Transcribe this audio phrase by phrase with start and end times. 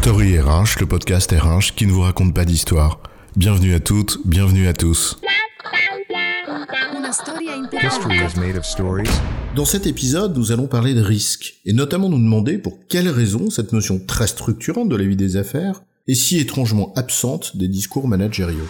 [0.00, 3.00] Story RH, le podcast RH qui ne vous raconte pas d'histoire.
[3.34, 5.18] Bienvenue à toutes, bienvenue à tous.
[7.82, 9.10] History is made of stories.
[9.56, 13.50] Dans cet épisode, nous allons parler de risque, et notamment nous demander pour quelles raisons
[13.50, 18.06] cette notion très structurante de la vie des affaires est si étrangement absente des discours
[18.06, 18.68] managériaux.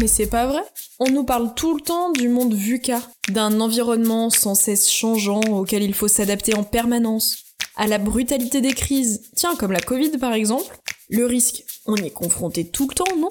[0.00, 0.62] Mais c'est pas vrai.
[0.98, 5.82] On nous parle tout le temps du monde VUCA, d'un environnement sans cesse changeant auquel
[5.82, 7.45] il faut s'adapter en permanence,
[7.76, 10.76] à la brutalité des crises, tiens comme la Covid par exemple.
[11.08, 13.30] Le risque, on y est confronté tout le temps, non?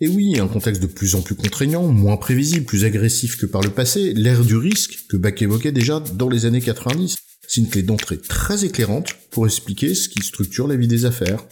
[0.00, 3.62] Et oui, un contexte de plus en plus contraignant, moins prévisible, plus agressif que par
[3.62, 7.16] le passé, l'ère du risque, que Bach évoquait déjà dans les années 90,
[7.48, 11.44] c'est une clé d'entrée très éclairante pour expliquer ce qui structure la vie des affaires.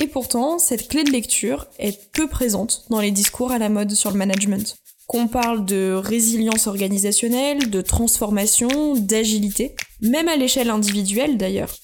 [0.00, 3.90] Et pourtant, cette clé de lecture est peu présente dans les discours à la mode
[3.92, 4.76] sur le management.
[5.08, 11.74] Qu'on parle de résilience organisationnelle, de transformation, d'agilité, même à l'échelle individuelle d'ailleurs.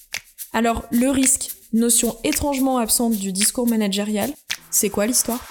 [0.53, 4.29] Alors, le risque, notion étrangement absente du discours managérial,
[4.69, 5.43] c'est quoi l'histoire?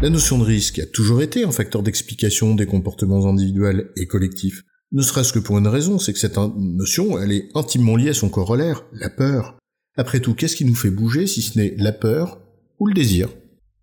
[0.00, 4.62] La notion de risque a toujours été un facteur d'explication des comportements individuels et collectifs.
[4.92, 8.14] Ne serait-ce que pour une raison, c'est que cette notion, elle est intimement liée à
[8.14, 9.58] son corollaire, la peur.
[9.96, 12.38] Après tout, qu'est-ce qui nous fait bouger si ce n'est la peur
[12.78, 13.28] ou le désir?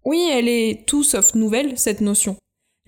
[0.05, 2.35] Oui, elle est tout sauf nouvelle, cette notion.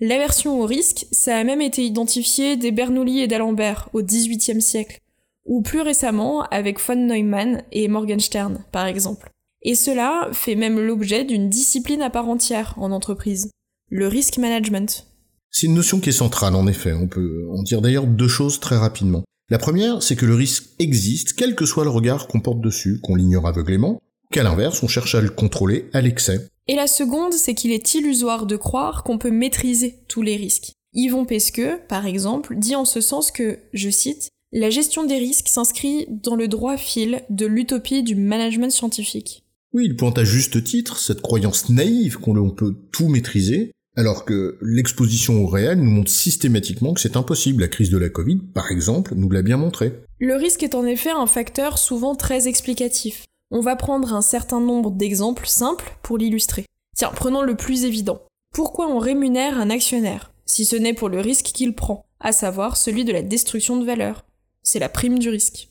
[0.00, 5.00] L'aversion au risque, ça a même été identifié des Bernoulli et d'Alembert au XVIIIe siècle,
[5.46, 9.30] ou plus récemment avec von Neumann et Morgenstern, par exemple.
[9.62, 13.50] Et cela fait même l'objet d'une discipline à part entière en entreprise,
[13.88, 15.06] le risk management.
[15.50, 18.60] C'est une notion qui est centrale en effet, on peut en dire d'ailleurs deux choses
[18.60, 19.24] très rapidement.
[19.48, 23.00] La première, c'est que le risque existe, quel que soit le regard qu'on porte dessus,
[23.00, 26.48] qu'on l'ignore aveuglément, qu'à l'inverse, on cherche à le contrôler à l'excès.
[26.68, 30.72] Et la seconde, c'est qu'il est illusoire de croire qu'on peut maîtriser tous les risques.
[30.94, 35.48] Yvon Pesqueux, par exemple, dit en ce sens que, je cite, la gestion des risques
[35.48, 39.44] s'inscrit dans le droit fil de l'utopie du management scientifique.
[39.74, 44.58] Oui, il pointe à juste titre cette croyance naïve qu'on peut tout maîtriser, alors que
[44.60, 47.60] l'exposition au réel nous montre systématiquement que c'est impossible.
[47.62, 49.92] La crise de la Covid, par exemple, nous l'a bien montré.
[50.18, 53.25] Le risque est en effet un facteur souvent très explicatif.
[53.52, 56.66] On va prendre un certain nombre d'exemples simples pour l'illustrer.
[56.96, 58.20] Tiens, prenons le plus évident.
[58.52, 62.76] Pourquoi on rémunère un actionnaire, si ce n'est pour le risque qu'il prend, à savoir
[62.76, 64.24] celui de la destruction de valeur?
[64.64, 65.68] C'est la prime du risque.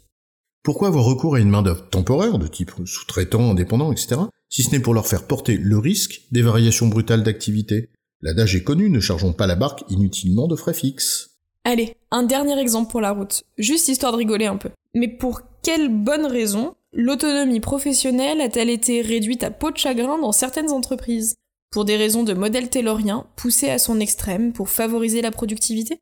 [0.63, 4.79] Pourquoi avoir recours à une main-d'œuvre temporaire, de type sous-traitant, indépendant, etc., si ce n'est
[4.79, 7.89] pour leur faire porter le risque des variations brutales d'activité?
[8.21, 11.31] L'adage est connu, ne chargeons pas la barque inutilement de frais fixes.
[11.65, 14.69] Allez, un dernier exemple pour la route, juste histoire de rigoler un peu.
[14.93, 20.31] Mais pour quelle bonne raison l'autonomie professionnelle a-t-elle été réduite à peau de chagrin dans
[20.31, 21.35] certaines entreprises
[21.71, 25.99] Pour des raisons de modèle taylorien poussé à son extrême pour favoriser la productivité?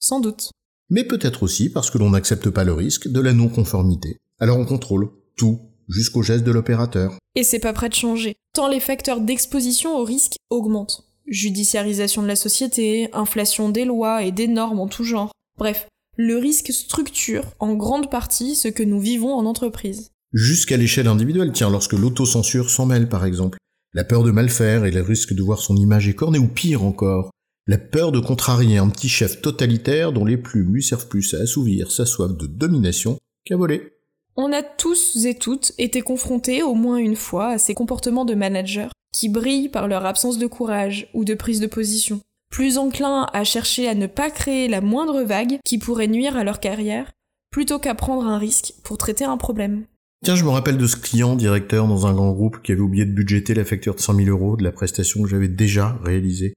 [0.00, 0.50] Sans doute.
[0.88, 4.16] Mais peut-être aussi parce que l'on n'accepte pas le risque de la non-conformité.
[4.40, 7.16] Alors on contrôle tout, jusqu'au geste de l'opérateur.
[7.36, 12.26] Et c'est pas prêt de changer, tant les facteurs d'exposition au risque augmentent judiciarisation de
[12.26, 15.30] la société, inflation des lois et des normes en tout genre.
[15.56, 15.86] Bref,
[16.16, 20.10] le risque structure en grande partie ce que nous vivons en entreprise.
[20.32, 23.58] Jusqu'à l'échelle individuelle, tiens, lorsque l'autocensure s'en mêle par exemple.
[23.92, 26.84] La peur de mal faire et le risque de voir son image écornée, ou pire
[26.84, 27.30] encore,
[27.66, 31.38] la peur de contrarier un petit chef totalitaire dont les plumes lui servent plus à
[31.38, 33.92] assouvir sa soif de domination qu'à voler.
[34.36, 38.34] On a tous et toutes été confrontés au moins une fois à ces comportements de
[38.34, 42.20] manager qui brillent par leur absence de courage ou de prise de position,
[42.50, 46.44] plus enclins à chercher à ne pas créer la moindre vague qui pourrait nuire à
[46.44, 47.10] leur carrière,
[47.50, 49.84] plutôt qu'à prendre un risque pour traiter un problème.
[50.22, 53.06] Tiens, je me rappelle de ce client directeur dans un grand groupe qui avait oublié
[53.06, 56.52] de budgéter la facture de 100 000 euros de la prestation que j'avais déjà réalisée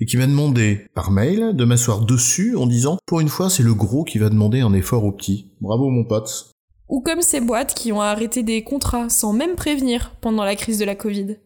[0.00, 3.62] et qui m'a demandé, par mail, de m'asseoir dessus en disant, pour une fois, c'est
[3.62, 5.52] le gros qui va demander un effort au petit.
[5.62, 6.50] Bravo, mon pote.
[6.90, 10.78] Ou comme ces boîtes qui ont arrêté des contrats sans même prévenir pendant la crise
[10.78, 11.38] de la Covid.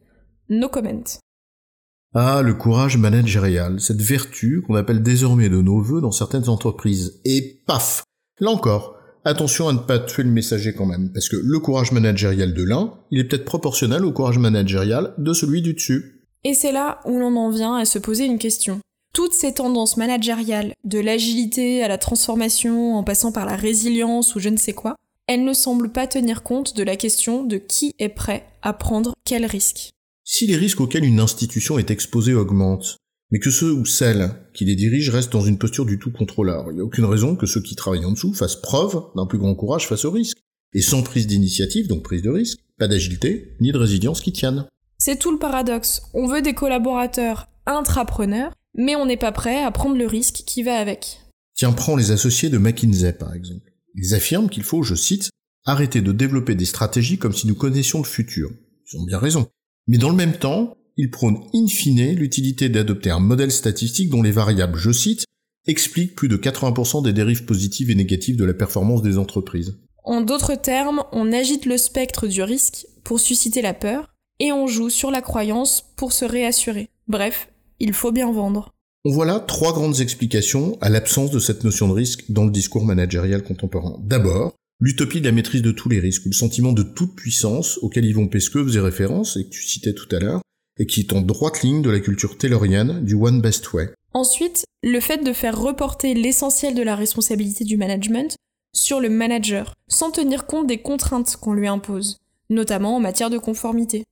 [0.48, 1.04] No comment.
[2.12, 7.20] Ah, le courage managérial, cette vertu qu'on appelle désormais de nos voeux dans certaines entreprises.
[7.24, 8.02] Et paf
[8.40, 11.92] Là encore, attention à ne pas tuer le messager quand même, parce que le courage
[11.92, 16.26] managérial de l'un, il est peut-être proportionnel au courage managérial de celui du dessus.
[16.44, 18.80] Et c'est là où l'on en vient à se poser une question.
[19.12, 24.40] Toutes ces tendances managériales, de l'agilité à la transformation en passant par la résilience ou
[24.40, 24.94] je ne sais quoi,
[25.26, 29.14] elles ne semblent pas tenir compte de la question de qui est prêt à prendre
[29.24, 29.90] quel risque.
[30.24, 32.96] Si les risques auxquels une institution est exposée augmentent,
[33.30, 36.66] mais que ceux ou celles qui les dirigent restent dans une posture du tout contrôleur,
[36.70, 39.38] il n'y a aucune raison que ceux qui travaillent en dessous fassent preuve d'un plus
[39.38, 40.38] grand courage face au risque.
[40.72, 44.66] Et sans prise d'initiative, donc prise de risque, pas d'agilité, ni de résilience qui tiennent.
[44.98, 46.02] C'est tout le paradoxe.
[46.14, 50.62] On veut des collaborateurs intrapreneurs, mais on n'est pas prêt à prendre le risque qui
[50.62, 51.20] va avec.
[51.54, 53.72] Tiens, prends les associés de McKinsey par exemple.
[53.96, 55.30] Ils affirment qu'il faut, je cite,
[55.66, 58.50] Arrêtez de développer des stratégies comme si nous connaissions le futur.
[58.90, 59.48] Ils ont bien raison.
[59.86, 64.20] Mais dans le même temps, ils prônent in fine l'utilité d'adopter un modèle statistique dont
[64.20, 65.24] les variables, je cite,
[65.66, 69.78] expliquent plus de 80% des dérives positives et négatives de la performance des entreprises.
[70.04, 74.10] En d'autres termes, on agite le spectre du risque pour susciter la peur,
[74.40, 76.90] et on joue sur la croyance pour se réassurer.
[77.08, 77.48] Bref,
[77.78, 78.70] il faut bien vendre.
[79.06, 82.50] On voit là trois grandes explications à l'absence de cette notion de risque dans le
[82.50, 83.98] discours managérial contemporain.
[84.02, 88.04] D'abord, l'utopie de la maîtrise de tous les risques, le sentiment de toute puissance auquel
[88.04, 90.42] Yvon Pesqueux faisait référence et que tu citais tout à l'heure,
[90.80, 93.90] et qui est en droite ligne de la culture taylorienne du One Best Way.
[94.14, 98.34] Ensuite, le fait de faire reporter l'essentiel de la responsabilité du management
[98.72, 102.16] sur le manager, sans tenir compte des contraintes qu'on lui impose,
[102.48, 104.04] notamment en matière de conformité.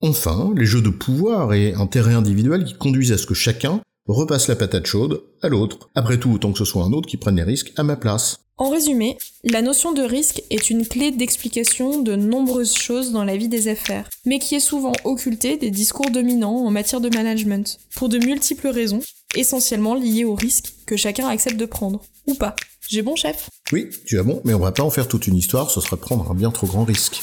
[0.00, 4.48] Enfin, les jeux de pouvoir et intérêt individuel qui conduisent à ce que chacun repasse
[4.48, 5.90] la patate chaude à l'autre.
[5.94, 8.43] Après tout, autant que ce soit un autre qui prenne les risques à ma place.
[8.56, 13.36] En résumé, la notion de risque est une clé d'explication de nombreuses choses dans la
[13.36, 17.80] vie des affaires, mais qui est souvent occultée des discours dominants en matière de management,
[17.96, 19.00] pour de multiples raisons,
[19.34, 22.00] essentiellement liées au risque que chacun accepte de prendre.
[22.28, 22.54] Ou pas.
[22.88, 23.50] J'ai bon chef?
[23.72, 25.96] Oui, tu as bon, mais on va pas en faire toute une histoire, ce serait
[25.96, 27.22] prendre un bien trop grand risque.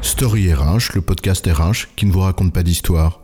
[0.00, 3.23] Story RH, le podcast RH qui ne vous raconte pas d'histoire.